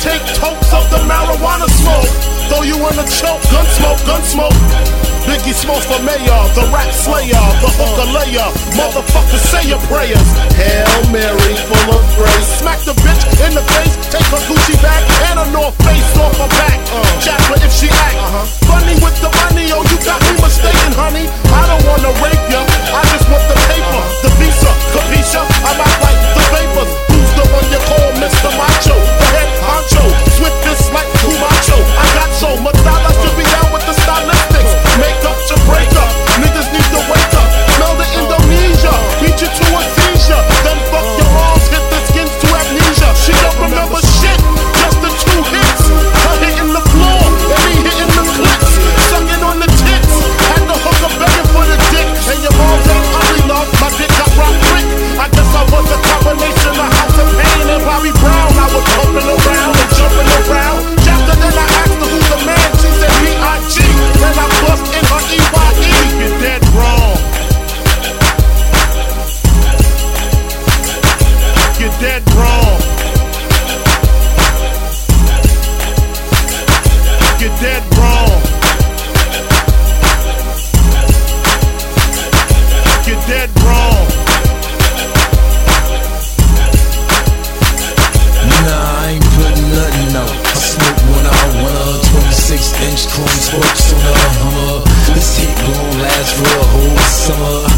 [0.00, 2.08] Take tokes of the marijuana smoke.
[2.48, 4.56] Throw you in a choke, gun smoke, gun smoke.
[5.28, 8.48] Biggie Smalls for mayor, the rap slayer, the hooker layer.
[8.80, 10.28] Motherfucker, say your prayers.
[10.56, 12.48] Hail Mary, full of grace.
[12.64, 14.39] Smack the bitch in the face, take her
[72.00, 72.80] dead wrong.
[77.38, 78.40] You're dead wrong.
[83.06, 84.06] You're dead wrong.
[88.64, 90.30] Nah, I ain't putting nothing out.
[90.30, 92.00] I smoke when I wanna.
[92.00, 94.84] 26 inch chrome spokes on a Hummer.
[95.14, 97.69] This heat gon' last for a whole summer.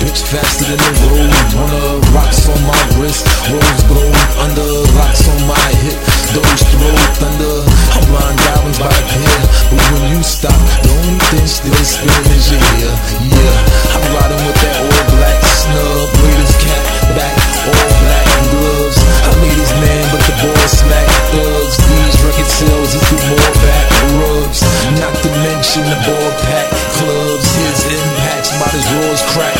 [0.00, 1.30] Bitch faster than the road.
[1.52, 4.70] Wanna rocks on my wrist, rose gold under.
[4.96, 5.98] Locks on my hip,
[6.32, 7.56] those throw thunder.
[7.92, 12.32] I'm blind diamonds by the pair, but when you stop, the only thing still spinning
[12.32, 12.94] is your ear.
[13.28, 13.56] Yeah,
[13.92, 16.84] I'm riding with that all black snub, Raiders cap
[17.16, 17.36] back,
[17.68, 18.98] all black gloves.
[19.28, 21.76] I made his man, but the boy smack thugs.
[21.76, 23.86] These record sales equal more back
[24.18, 24.60] rubs.
[25.00, 26.68] Not to mention the ball pack
[26.98, 27.48] clubs.
[27.62, 29.51] His impacts about as raw crack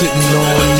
[0.00, 0.79] sitting on